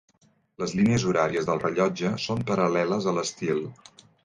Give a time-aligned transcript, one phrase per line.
[0.61, 3.65] Les línies horàries del rellotge són paral·leles a l'estil.